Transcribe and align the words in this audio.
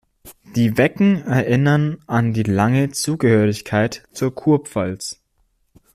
Die 0.55 0.79
Wecken 0.79 1.27
erinnern 1.27 1.99
an 2.07 2.33
die 2.33 2.41
lange 2.41 2.89
Zugehörigkeit 2.89 4.03
zur 4.11 4.33
Kurpfalz. 4.33 5.21